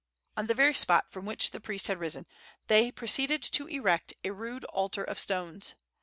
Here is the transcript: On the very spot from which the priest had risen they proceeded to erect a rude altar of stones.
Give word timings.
On 0.35 0.47
the 0.47 0.55
very 0.55 0.73
spot 0.73 1.11
from 1.11 1.25
which 1.27 1.51
the 1.51 1.59
priest 1.59 1.85
had 1.85 1.99
risen 1.99 2.25
they 2.65 2.91
proceeded 2.91 3.43
to 3.43 3.67
erect 3.67 4.15
a 4.23 4.31
rude 4.33 4.65
altar 4.65 5.03
of 5.03 5.19
stones. 5.19 5.75